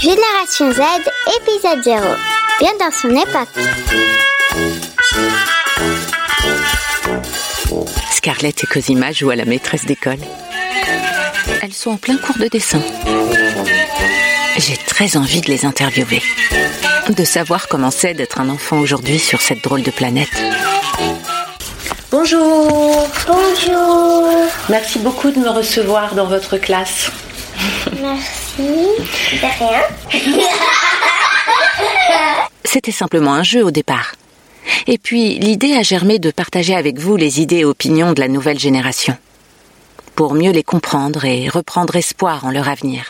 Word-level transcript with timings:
Génération 0.00 0.72
Z, 0.72 0.80
épisode 1.40 1.82
0. 1.84 2.00
Bien 2.58 2.72
dans 2.80 2.90
son 2.90 3.10
époque. 3.10 3.48
Scarlett 8.10 8.64
et 8.64 8.66
Cosima 8.66 9.12
jouent 9.12 9.30
à 9.30 9.36
la 9.36 9.44
maîtresse 9.44 9.84
d'école. 9.84 10.18
Elles 11.62 11.72
sont 11.74 11.90
en 11.90 11.96
plein 11.96 12.16
cours 12.16 12.38
de 12.38 12.48
dessin. 12.48 12.82
J'ai 14.56 14.76
très 14.76 15.16
envie 15.16 15.42
de 15.42 15.48
les 15.48 15.64
interviewer. 15.64 16.22
De 17.08 17.24
savoir 17.24 17.68
comment 17.68 17.90
c'est 17.90 18.14
d'être 18.14 18.40
un 18.40 18.48
enfant 18.48 18.78
aujourd'hui 18.78 19.18
sur 19.18 19.40
cette 19.40 19.62
drôle 19.62 19.82
de 19.82 19.90
planète. 19.90 20.30
Bonjour 22.10 23.06
Bonjour. 23.28 24.28
Merci 24.68 24.98
beaucoup 24.98 25.30
de 25.30 25.38
me 25.38 25.48
recevoir 25.48 26.16
dans 26.16 26.26
votre 26.26 26.56
classe. 26.56 27.12
Merci. 28.02 28.58
De 28.58 29.58
rien. 29.58 29.82
C'était 32.64 32.90
simplement 32.90 33.34
un 33.34 33.44
jeu 33.44 33.64
au 33.64 33.70
départ. 33.70 34.16
Et 34.88 34.98
puis, 34.98 35.38
l'idée 35.38 35.74
a 35.76 35.82
germé 35.82 36.18
de 36.18 36.32
partager 36.32 36.74
avec 36.74 36.98
vous 36.98 37.16
les 37.16 37.40
idées 37.40 37.58
et 37.58 37.64
opinions 37.64 38.12
de 38.12 38.20
la 38.20 38.28
nouvelle 38.28 38.58
génération. 38.58 39.16
Pour 40.16 40.34
mieux 40.34 40.50
les 40.50 40.64
comprendre 40.64 41.24
et 41.24 41.48
reprendre 41.48 41.94
espoir 41.94 42.44
en 42.44 42.50
leur 42.50 42.68
avenir. 42.68 43.04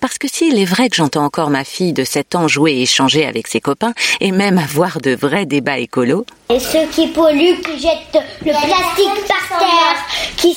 Parce 0.00 0.18
que 0.18 0.28
s'il 0.28 0.58
est 0.58 0.64
vrai 0.64 0.88
que 0.88 0.96
j'entends 0.96 1.24
encore 1.24 1.50
ma 1.50 1.64
fille 1.64 1.92
de 1.92 2.04
7 2.04 2.34
ans 2.34 2.48
jouer 2.48 2.72
et 2.72 2.82
échanger 2.82 3.26
avec 3.26 3.46
ses 3.46 3.60
copains, 3.60 3.92
et 4.20 4.32
même 4.32 4.58
avoir 4.58 5.00
de 5.00 5.14
vrais 5.14 5.46
débats 5.46 5.78
écolos, 5.78 6.24
Et 6.50 6.60
ceux 6.60 6.86
qui 6.92 7.08
polluent, 7.08 7.60
qui 7.62 7.78
jettent 7.80 8.22
le 8.44 8.52
plastique 8.52 9.26
par 9.28 9.58
terre, 9.58 9.96
qui, 10.36 10.54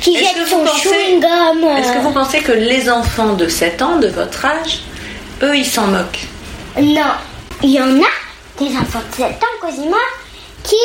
qui 0.00 0.14
Est-ce 0.16 0.24
jettent 0.24 0.44
que 0.44 0.48
son 0.48 0.58
vous 0.58 0.64
pensez- 0.66 0.88
chewing-gum. 0.88 1.78
est-ce 1.78 1.92
que 1.92 1.98
vous 2.02 2.12
pensez 2.12 2.40
que 2.40 2.52
les 2.52 2.90
enfants 2.90 3.34
de 3.34 3.48
7 3.48 3.82
ans, 3.82 3.96
de 3.98 4.08
votre 4.08 4.44
âge, 4.44 4.80
eux, 5.42 5.56
ils 5.56 5.66
s'en 5.66 5.86
moquent? 5.86 6.26
Non, 6.80 7.12
il 7.62 7.70
y 7.70 7.80
en 7.80 7.98
a 8.02 8.12
des 8.58 8.76
enfants 8.76 9.00
de 9.10 9.14
7 9.16 9.26
ans, 9.26 9.60
Cosima, 9.60 9.96
qui. 10.62 10.76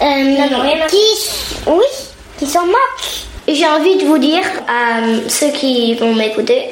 euh, 0.00 0.86
qui. 0.88 1.60
Oui, 1.66 1.84
qui 2.38 2.46
s'en 2.46 2.64
moquent. 2.66 3.26
J'ai 3.46 3.66
envie 3.66 3.98
de 3.98 4.06
vous 4.06 4.18
dire 4.18 4.42
à 4.68 5.00
ceux 5.28 5.50
qui 5.50 5.94
vont 5.94 6.14
m'écouter 6.14 6.70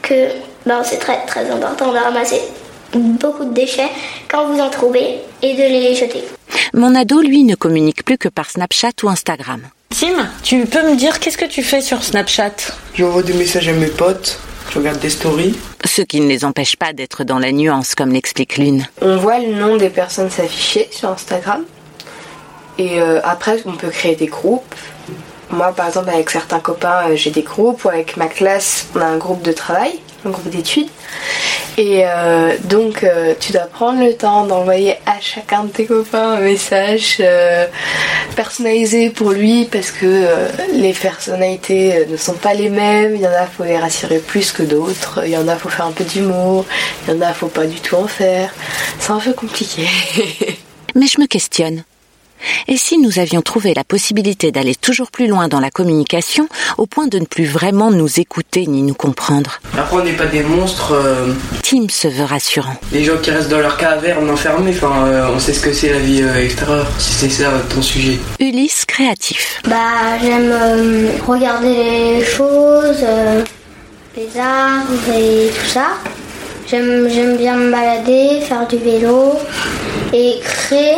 que 0.00 0.28
ben, 0.64 0.82
c'est 0.82 0.98
très 0.98 1.24
très 1.26 1.50
important 1.50 1.92
de 1.92 1.98
ramasser 1.98 2.40
beaucoup 2.94 3.44
de 3.44 3.52
déchets 3.52 3.90
quand 4.28 4.46
vous 4.46 4.58
en 4.58 4.70
trouvez 4.70 5.18
et 5.42 5.54
de 5.54 5.62
les 5.62 5.94
jeter. 5.94 6.24
Mon 6.72 6.94
ado, 6.94 7.20
lui, 7.20 7.44
ne 7.44 7.54
communique 7.54 8.04
plus 8.04 8.18
que 8.18 8.28
par 8.28 8.50
Snapchat 8.50 8.92
ou 9.02 9.08
Instagram. 9.08 9.60
Tim, 9.90 10.28
tu 10.42 10.64
peux 10.66 10.82
me 10.90 10.96
dire 10.96 11.20
qu'est-ce 11.20 11.38
que 11.38 11.44
tu 11.44 11.62
fais 11.62 11.80
sur 11.80 12.02
Snapchat? 12.02 12.72
J'envoie 12.94 13.22
des 13.22 13.34
messages 13.34 13.68
à 13.68 13.72
mes 13.72 13.86
potes, 13.86 14.38
je 14.70 14.78
regarde 14.78 14.98
des 14.98 15.10
stories. 15.10 15.54
Ce 15.84 16.02
qui 16.02 16.20
ne 16.20 16.26
les 16.26 16.44
empêche 16.44 16.76
pas 16.76 16.92
d'être 16.92 17.22
dans 17.24 17.38
la 17.38 17.52
nuance, 17.52 17.94
comme 17.94 18.12
l'explique 18.12 18.56
l'une. 18.56 18.86
On 19.02 19.18
voit 19.18 19.38
le 19.38 19.54
nom 19.54 19.76
des 19.76 19.90
personnes 19.90 20.30
s'afficher 20.30 20.88
sur 20.90 21.10
Instagram. 21.10 21.64
Et 22.78 23.00
euh, 23.00 23.20
après, 23.22 23.58
on 23.66 23.72
peut 23.72 23.90
créer 23.90 24.16
des 24.16 24.26
groupes. 24.26 24.74
Moi, 25.50 25.72
par 25.72 25.88
exemple, 25.88 26.10
avec 26.10 26.30
certains 26.30 26.60
copains, 26.60 27.08
euh, 27.08 27.16
j'ai 27.16 27.30
des 27.30 27.42
groupes. 27.42 27.84
Ou 27.84 27.88
avec 27.88 28.16
ma 28.16 28.26
classe, 28.26 28.86
on 28.94 29.00
a 29.00 29.04
un 29.04 29.16
groupe 29.16 29.42
de 29.42 29.52
travail, 29.52 29.98
un 30.24 30.30
groupe 30.30 30.48
d'études. 30.48 30.88
Et 31.76 32.04
euh, 32.04 32.56
donc, 32.64 33.02
euh, 33.02 33.34
tu 33.38 33.52
dois 33.52 33.62
prendre 33.62 34.04
le 34.04 34.14
temps 34.14 34.46
d'envoyer 34.46 34.94
à 35.06 35.20
chacun 35.20 35.64
de 35.64 35.70
tes 35.70 35.86
copains 35.86 36.34
un 36.34 36.40
message 36.40 37.22
personnalisé 38.36 39.10
pour 39.10 39.32
lui 39.32 39.64
parce 39.64 39.90
que 39.90 40.26
les 40.72 40.92
personnalités 40.92 42.06
ne 42.08 42.16
sont 42.16 42.34
pas 42.34 42.54
les 42.54 42.70
mêmes. 42.70 43.16
Il 43.16 43.20
y 43.20 43.26
en 43.26 43.32
a, 43.32 43.46
faut 43.46 43.64
les 43.64 43.78
rassurer 43.78 44.18
plus 44.18 44.52
que 44.52 44.62
d'autres. 44.62 45.22
Il 45.24 45.30
y 45.30 45.36
en 45.36 45.48
a, 45.48 45.56
faut 45.56 45.68
faire 45.68 45.86
un 45.86 45.92
peu 45.92 46.04
d'humour. 46.04 46.64
Il 47.06 47.14
y 47.14 47.16
en 47.16 47.20
a, 47.20 47.32
faut 47.32 47.48
pas 47.48 47.66
du 47.66 47.80
tout 47.80 47.96
en 47.96 48.06
faire. 48.06 48.54
C'est 49.00 49.10
un 49.10 49.18
peu 49.18 49.32
compliqué. 49.32 49.88
Mais 50.94 51.06
je 51.06 51.20
me 51.20 51.26
questionne. 51.26 51.84
Et 52.68 52.76
si 52.76 52.98
nous 52.98 53.18
avions 53.18 53.42
trouvé 53.42 53.74
la 53.74 53.84
possibilité 53.84 54.52
d'aller 54.52 54.74
toujours 54.74 55.10
plus 55.10 55.26
loin 55.26 55.48
dans 55.48 55.60
la 55.60 55.70
communication, 55.70 56.48
au 56.78 56.86
point 56.86 57.06
de 57.06 57.18
ne 57.18 57.24
plus 57.24 57.44
vraiment 57.46 57.90
nous 57.90 58.20
écouter 58.20 58.66
ni 58.66 58.82
nous 58.82 58.94
comprendre 58.94 59.60
Après, 59.78 59.96
on 59.96 60.04
n'est 60.04 60.12
pas 60.12 60.26
des 60.26 60.42
monstres. 60.42 60.92
euh, 60.92 61.32
Tim 61.62 61.86
se 61.88 62.08
veut 62.08 62.24
rassurant. 62.24 62.74
les 62.92 63.04
gens 63.04 63.16
qui 63.22 63.30
restent 63.30 63.50
dans 63.50 63.60
leur 63.60 63.76
caverne 63.76 64.28
enfermés, 64.30 64.72
enfin, 64.74 65.06
euh, 65.06 65.28
on 65.34 65.38
sait 65.38 65.52
ce 65.52 65.60
que 65.60 65.72
c'est 65.72 65.92
la 65.92 65.98
vie 65.98 66.22
euh, 66.22 66.42
extérieure, 66.44 66.86
si 66.98 67.12
c'est 67.14 67.28
ça 67.30 67.50
ton 67.74 67.82
sujet. 67.82 68.18
Ulysse 68.40 68.84
créatif. 68.84 69.60
Bah, 69.68 70.18
j'aime 70.22 70.50
euh, 70.52 71.08
regarder 71.26 71.74
les 72.18 72.24
choses, 72.24 73.02
euh, 73.02 73.42
les 74.16 74.28
arbres 74.38 74.92
et 75.16 75.48
tout 75.50 75.68
ça. 75.68 75.86
J'aime, 76.68 77.08
j'aime 77.10 77.36
bien 77.36 77.56
me 77.56 77.70
balader, 77.70 78.40
faire 78.40 78.66
du 78.66 78.78
vélo 78.78 79.34
et 80.12 80.36
créer 80.42 80.96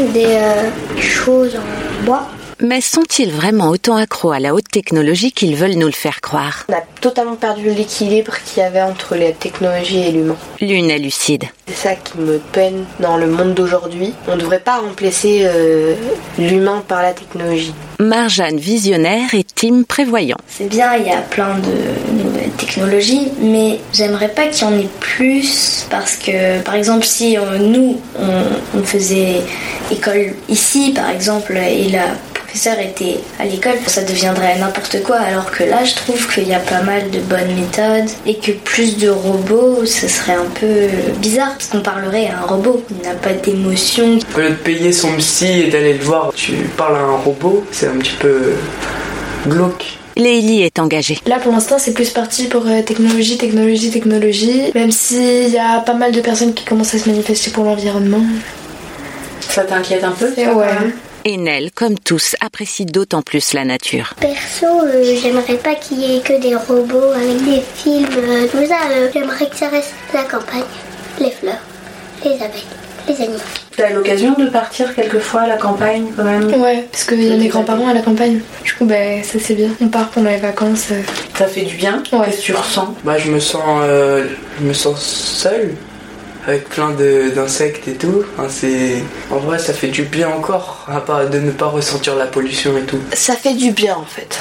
des 0.00 0.24
euh, 0.24 0.70
choses 0.98 1.56
en 1.56 2.04
bois. 2.04 2.28
Mais 2.64 2.80
sont-ils 2.80 3.32
vraiment 3.32 3.70
autant 3.70 3.96
accros 3.96 4.30
à 4.30 4.38
la 4.38 4.54
haute 4.54 4.70
technologie 4.70 5.32
qu'ils 5.32 5.56
veulent 5.56 5.74
nous 5.74 5.86
le 5.86 5.92
faire 5.92 6.20
croire 6.20 6.64
On 6.68 6.74
a 6.74 6.82
totalement 7.00 7.34
perdu 7.34 7.70
l'équilibre 7.70 8.34
qu'il 8.44 8.62
y 8.62 8.66
avait 8.66 8.82
entre 8.82 9.16
la 9.16 9.32
technologie 9.32 9.98
et 9.98 10.12
l'humain. 10.12 10.36
L'une 10.60 10.88
est 10.88 11.00
lucide. 11.00 11.44
C'est 11.66 11.88
ça 11.88 11.94
qui 11.96 12.18
me 12.18 12.38
peine 12.38 12.84
dans 13.00 13.16
le 13.16 13.26
monde 13.26 13.54
d'aujourd'hui. 13.54 14.14
On 14.28 14.36
ne 14.36 14.40
devrait 14.40 14.60
pas 14.60 14.78
remplacer 14.78 15.40
euh, 15.42 15.96
l'humain 16.38 16.84
par 16.86 17.02
la 17.02 17.12
technologie. 17.12 17.74
Marjane 17.98 18.58
visionnaire 18.58 19.34
et 19.34 19.42
Tim 19.42 19.82
prévoyant. 19.82 20.38
C'est 20.46 20.68
bien, 20.68 20.94
il 20.94 21.06
y 21.06 21.10
a 21.10 21.20
plein 21.20 21.58
de 21.58 22.22
nouvelles 22.22 22.50
technologies, 22.50 23.32
mais 23.40 23.80
j'aimerais 23.92 24.28
pas 24.28 24.46
qu'il 24.46 24.68
y 24.68 24.70
en 24.70 24.78
ait 24.78 24.88
plus 25.00 25.86
parce 25.90 26.14
que, 26.14 26.60
par 26.60 26.76
exemple, 26.76 27.04
si 27.04 27.36
euh, 27.36 27.58
nous, 27.58 28.00
on, 28.20 28.78
on 28.78 28.82
faisait 28.84 29.42
école 29.92 30.34
ici, 30.48 30.92
par 30.94 31.10
exemple, 31.10 31.56
et 31.56 31.88
la 31.90 32.06
professeure 32.34 32.78
était 32.80 33.20
à 33.38 33.44
l'école, 33.44 33.78
ça 33.86 34.02
deviendrait 34.02 34.58
n'importe 34.58 35.02
quoi, 35.02 35.16
alors 35.16 35.50
que 35.50 35.64
là, 35.64 35.84
je 35.84 35.94
trouve 35.94 36.32
qu'il 36.32 36.48
y 36.48 36.54
a 36.54 36.58
pas 36.58 36.82
mal 36.82 37.10
de 37.10 37.18
bonnes 37.20 37.54
méthodes 37.54 38.10
et 38.26 38.36
que 38.36 38.52
plus 38.52 38.98
de 38.98 39.08
robots, 39.08 39.86
ce 39.86 40.08
serait 40.08 40.34
un 40.34 40.50
peu 40.60 40.88
bizarre 41.18 41.52
parce 41.52 41.68
qu'on 41.68 41.80
parlerait 41.80 42.28
à 42.28 42.42
un 42.42 42.46
robot. 42.46 42.82
Il 42.90 43.06
n'a 43.06 43.14
pas 43.14 43.32
d'émotion, 43.32 44.18
Au 44.36 44.40
lieu 44.40 44.50
de 44.50 44.54
payer 44.54 44.92
son 44.92 45.12
psy 45.16 45.62
et 45.62 45.70
d'aller 45.70 45.94
le 45.94 46.04
voir, 46.04 46.32
tu 46.34 46.52
parles 46.76 46.96
à 46.96 47.00
un 47.00 47.16
robot, 47.16 47.64
c'est 47.70 47.88
un 47.88 47.96
petit 47.96 48.16
peu 48.18 48.52
glauque. 49.46 49.98
Leili 50.16 50.62
est 50.62 50.78
engagée. 50.78 51.18
Là 51.26 51.38
pour 51.38 51.52
l'instant 51.52 51.76
c'est 51.78 51.94
plus 51.94 52.10
parti 52.10 52.44
pour 52.44 52.66
euh, 52.66 52.82
technologie, 52.82 53.38
technologie, 53.38 53.90
technologie. 53.90 54.70
Même 54.74 54.92
s'il 54.92 55.48
y 55.48 55.58
a 55.58 55.80
pas 55.80 55.94
mal 55.94 56.12
de 56.12 56.20
personnes 56.20 56.52
qui 56.52 56.64
commencent 56.64 56.94
à 56.94 56.98
se 56.98 57.08
manifester 57.08 57.50
pour 57.50 57.64
l'environnement. 57.64 58.20
Ça 59.48 59.64
t'inquiète 59.64 60.04
un 60.04 60.12
peu 60.12 60.32
Et 60.36 60.46
ouais. 60.48 60.66
Et 61.24 61.36
Nell, 61.36 61.70
comme 61.72 61.98
tous, 61.98 62.34
apprécie 62.40 62.84
d'autant 62.84 63.22
plus 63.22 63.52
la 63.52 63.64
nature. 63.64 64.14
Perso, 64.20 64.66
euh, 64.66 65.04
j'aimerais 65.22 65.54
pas 65.56 65.74
qu'il 65.76 66.00
y 66.00 66.16
ait 66.16 66.20
que 66.20 66.40
des 66.40 66.56
robots 66.56 67.12
avec 67.14 67.44
des 67.44 67.62
films, 67.76 68.06
euh, 68.16 68.46
tout 68.50 68.66
ça. 68.66 68.76
euh, 68.90 69.08
j'aimerais 69.14 69.46
que 69.48 69.56
ça 69.56 69.68
reste 69.68 69.92
la 70.12 70.24
campagne, 70.24 70.64
les 71.20 71.30
fleurs, 71.30 71.60
les 72.24 72.32
abeilles, 72.32 72.64
les 73.08 73.14
animaux. 73.22 73.38
T'as 73.76 73.90
l'occasion 73.90 74.32
de 74.32 74.48
partir 74.48 74.94
quelquefois 74.96 75.42
à 75.42 75.46
la 75.46 75.56
campagne 75.56 76.06
quand 76.16 76.24
même? 76.24 76.52
Ouais, 76.60 76.86
parce 76.90 77.04
qu'il 77.04 77.22
y 77.22 77.32
a 77.32 77.36
mes 77.36 77.48
grands-parents 77.48 77.88
à 77.88 77.94
la 77.94 78.02
campagne. 78.02 78.40
Du 78.64 78.74
coup, 78.74 78.84
bah, 78.84 79.22
ça 79.22 79.38
c'est 79.40 79.54
bien. 79.54 79.68
On 79.80 79.88
part 79.88 80.08
pendant 80.10 80.28
les 80.28 80.36
vacances. 80.38 80.88
euh. 80.90 81.00
Ça 81.38 81.46
fait 81.46 81.62
du 81.62 81.76
bien? 81.76 82.02
Ouais. 82.12 82.26
Qu'est-ce 82.26 82.38
que 82.38 82.42
tu 82.42 82.52
ressens? 82.54 82.94
Bah, 83.04 83.16
je 83.16 83.30
me 83.30 83.38
sens, 83.38 83.62
euh, 83.84 84.26
je 84.60 84.66
me 84.66 84.72
sens 84.74 85.00
seul, 85.00 85.74
avec 86.46 86.68
plein 86.68 86.90
d'insectes 86.90 87.88
et 87.88 87.94
tout. 87.94 88.24
C'est, 88.48 89.02
en 89.30 89.38
vrai, 89.38 89.58
ça 89.58 89.72
fait 89.72 89.88
du 89.88 90.02
bien 90.02 90.28
encore, 90.28 90.86
à 90.88 91.00
part 91.00 91.28
de 91.28 91.38
ne 91.38 91.50
pas 91.50 91.66
ressentir 91.66 92.16
la 92.16 92.26
pollution 92.26 92.76
et 92.76 92.82
tout. 92.82 93.00
Ça 93.12 93.34
fait 93.34 93.54
du 93.54 93.72
bien 93.72 93.96
en 93.96 94.04
fait. 94.04 94.38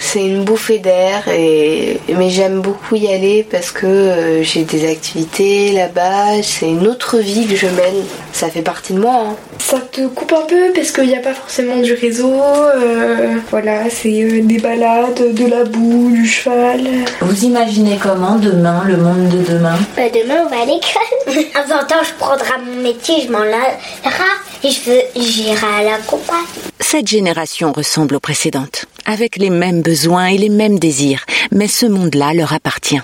C'est 0.00 0.24
une 0.24 0.44
bouffée 0.44 0.78
d'air 0.78 1.26
et 1.28 2.00
mais 2.16 2.30
j'aime 2.30 2.60
beaucoup 2.60 2.94
y 2.96 3.08
aller 3.08 3.46
parce 3.50 3.70
que 3.72 3.86
euh, 3.86 4.42
j'ai 4.42 4.62
des 4.62 4.88
activités 4.90 5.72
là-bas, 5.72 6.42
c'est 6.42 6.68
une 6.68 6.86
autre 6.86 7.18
vie 7.18 7.46
que 7.46 7.56
je 7.56 7.66
mène. 7.66 8.04
Ça 8.32 8.48
fait 8.48 8.62
partie 8.62 8.92
de 8.92 9.00
moi. 9.00 9.14
hein. 9.30 9.36
Ça 9.58 9.80
te 9.80 10.06
coupe 10.06 10.32
un 10.32 10.46
peu 10.46 10.72
parce 10.74 10.92
qu'il 10.92 11.06
n'y 11.08 11.16
a 11.16 11.20
pas 11.20 11.34
forcément 11.34 11.76
du 11.78 11.92
réseau. 11.94 12.32
euh, 12.32 13.34
voilà, 13.50 13.90
c'est 13.90 14.22
euh, 14.22 14.40
des 14.42 14.58
balades, 14.58 15.34
de 15.34 15.46
la 15.46 15.64
boue, 15.64 16.10
du 16.12 16.26
cheval. 16.26 16.80
Vous 17.20 17.44
imaginez 17.44 17.98
comment 18.00 18.36
demain, 18.36 18.82
le 18.86 18.96
monde 18.96 19.28
de 19.28 19.52
demain? 19.52 19.76
Bah, 19.96 20.02
demain, 20.14 20.44
on 20.46 20.48
va 20.48 20.62
à 20.62 20.64
l'école. 20.64 21.44
En 21.56 21.68
temps 21.68 21.74
en 21.80 21.84
temps, 21.86 22.04
je 22.04 22.14
prendrai 22.18 22.52
mon 22.64 22.82
métier, 22.82 23.16
je 23.26 23.32
m'en 23.32 23.40
laverai 23.40 24.30
et 24.64 24.70
je 24.70 24.90
veux- 24.90 25.02
j'irai 25.22 25.66
à 25.80 25.82
la 25.84 25.98
campagne. 26.06 26.36
Cette 26.80 27.08
génération 27.08 27.72
ressemble 27.72 28.14
aux 28.14 28.20
précédentes, 28.20 28.86
avec 29.08 29.36
les 29.36 29.50
mêmes 29.50 29.82
besoins 29.82 30.26
et 30.26 30.38
les 30.38 30.50
mêmes 30.50 30.78
désirs, 30.78 31.24
mais 31.50 31.66
ce 31.66 31.86
monde-là 31.86 32.34
leur 32.34 32.52
appartient. 32.52 33.00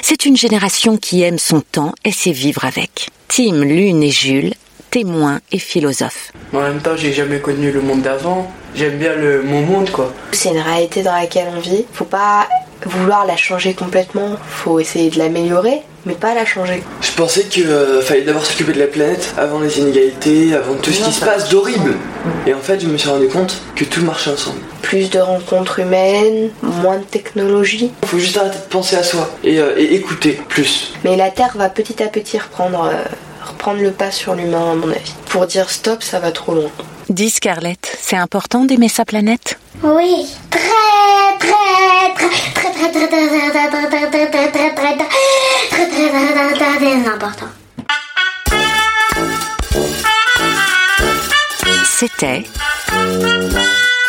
C'est 0.00 0.24
une 0.24 0.36
génération 0.36 0.96
qui 0.96 1.22
aime 1.22 1.38
son 1.38 1.60
temps 1.60 1.92
et 2.04 2.12
sait 2.12 2.30
vivre 2.30 2.64
avec. 2.64 3.10
Tim, 3.28 3.64
Lune 3.64 4.02
et 4.02 4.10
Jules 4.10 4.54
témoin 4.90 5.40
et 5.52 5.58
philosophe. 5.58 6.32
Mais 6.52 6.60
en 6.60 6.62
même 6.62 6.80
temps, 6.80 6.96
j'ai 6.96 7.12
jamais 7.12 7.40
connu 7.40 7.70
le 7.70 7.82
monde 7.82 8.02
d'avant. 8.02 8.50
J'aime 8.74 8.98
bien 8.98 9.14
le, 9.14 9.42
mon 9.42 9.60
monde, 9.60 9.90
quoi. 9.90 10.14
C'est 10.32 10.50
une 10.50 10.60
réalité 10.60 11.02
dans 11.02 11.12
laquelle 11.12 11.48
on 11.54 11.60
vit. 11.60 11.84
Faut 11.92 12.04
pas 12.04 12.48
vouloir 12.84 13.26
la 13.26 13.36
changer 13.36 13.74
complètement, 13.74 14.36
faut 14.48 14.78
essayer 14.80 15.10
de 15.10 15.18
l'améliorer, 15.18 15.82
mais 16.04 16.14
pas 16.14 16.34
la 16.34 16.44
changer. 16.44 16.82
Je 17.00 17.12
pensais 17.12 17.44
qu'il 17.44 17.66
euh, 17.66 18.00
fallait 18.00 18.22
d'abord 18.22 18.46
s'occuper 18.46 18.72
de 18.72 18.78
la 18.78 18.86
planète 18.86 19.34
avant 19.36 19.60
les 19.60 19.78
inégalités, 19.78 20.54
avant 20.54 20.74
tout 20.74 20.90
ce 20.90 21.02
qui 21.02 21.12
se 21.12 21.24
passe 21.24 21.48
d'horrible. 21.48 21.96
Et 22.46 22.54
en 22.54 22.60
fait, 22.60 22.80
je 22.80 22.86
me 22.86 22.96
suis 22.96 23.08
rendu 23.08 23.28
compte 23.28 23.60
que 23.74 23.84
tout 23.84 24.02
marchait 24.02 24.30
ensemble. 24.30 24.60
Plus 24.82 25.10
de 25.10 25.18
rencontres 25.18 25.80
humaines, 25.80 26.50
moins 26.62 26.98
de 26.98 27.04
technologie. 27.04 27.90
Il 28.02 28.08
faut 28.08 28.18
juste 28.18 28.36
arrêter 28.36 28.58
de 28.58 28.70
penser 28.70 28.96
à 28.96 29.02
soi 29.02 29.28
euh, 29.44 29.74
et, 29.76 29.94
écouter 29.94 30.40
plus. 30.48 30.92
Mais 31.04 31.16
la 31.16 31.30
Terre 31.30 31.56
va 31.56 31.68
petit 31.68 32.02
à 32.02 32.06
petit 32.06 32.38
reprendre, 32.38 32.84
euh, 32.84 33.02
reprendre 33.44 33.80
le 33.80 33.90
pas 33.90 34.10
sur 34.10 34.34
l'humain, 34.34 34.72
à 34.72 34.74
mon 34.74 34.90
avis. 34.90 35.14
Pour 35.28 35.46
dire 35.46 35.70
stop, 35.70 36.02
ça 36.02 36.20
va 36.20 36.30
trop 36.30 36.54
loin. 36.54 36.70
Dis 37.08 37.30
Scarlett, 37.30 37.96
c'est 38.00 38.16
important 38.16 38.64
d'aimer 38.64 38.88
sa 38.88 39.04
planète? 39.04 39.58
Oui, 39.82 40.26
très, 40.50 41.38
très, 41.38 42.14
très, 42.14 42.52
très 42.52 42.65
important. 47.06 47.46
C'était 51.84 52.44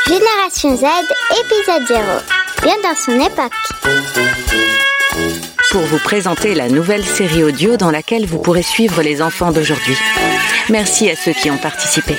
Génération 0.08 0.76
Z, 0.76 0.86
épisode 1.32 1.88
0. 1.88 2.04
Bien 2.64 2.76
dans 2.84 2.96
son 2.96 3.20
époque. 3.20 4.87
Pour 5.72 5.82
vous 5.82 6.00
présenter 6.00 6.54
la 6.54 6.70
nouvelle 6.70 7.06
série 7.06 7.44
audio 7.44 7.78
dans 7.78 7.92
laquelle 7.92 8.26
vous 8.26 8.40
pourrez 8.40 8.64
suivre 8.64 9.02
les 9.02 9.22
enfants 9.22 9.52
d'aujourd'hui. 9.52 9.96
Merci 10.70 11.10
à 11.10 11.16
ceux 11.16 11.34
qui 11.34 11.50
ont 11.52 11.58
participé. 11.58 12.16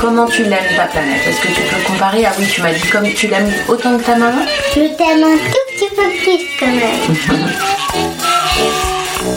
Comment 0.00 0.26
tu 0.26 0.42
l'aimes 0.44 0.76
ta 0.76 0.86
planète? 0.86 1.20
Est-ce 1.26 1.40
que 1.40 1.48
tu 1.48 1.62
peux 1.62 1.82
comparer? 1.86 2.24
Ah 2.24 2.32
oui, 2.38 2.46
tu 2.52 2.60
m'as 2.62 2.72
dit 2.72 2.88
comme 2.88 3.12
tu 3.12 3.28
l'aimes 3.28 3.52
autant 3.68 3.96
que 3.98 4.02
ta 4.04 4.16
maman? 4.16 4.44
Je 4.74 4.96
t'aime 4.96 5.22
un 5.22 5.36
tout 5.36 5.64
petit 5.74 5.88
peu 5.94 6.08
plus 6.22 6.40
quand 6.58 6.66
même. 6.66 7.16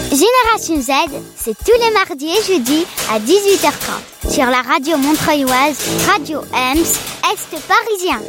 Génération 0.09 0.81
Z, 0.81 0.91
c'est 1.35 1.55
tous 1.63 1.79
les 1.79 1.91
mardis 1.93 2.31
et 2.31 2.53
jeudis 2.53 2.85
à 3.11 3.19
18h30 3.19 4.33
sur 4.33 4.45
la 4.45 4.61
radio 4.61 4.97
montreuilloise 4.97 5.77
Radio 6.11 6.41
Ems, 6.53 6.79
Est 6.79 7.67
parisien. 7.67 8.19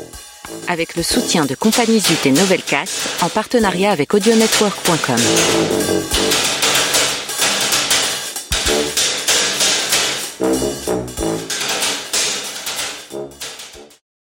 Avec 0.68 0.96
le 0.96 1.02
soutien 1.02 1.46
de 1.46 1.54
Compagnie 1.54 2.00
Zut 2.00 2.26
et 2.26 2.32
Novelcast 2.32 3.22
en 3.22 3.28
partenariat 3.28 3.90
avec 3.90 4.14
audionetwork.com. 4.14 6.55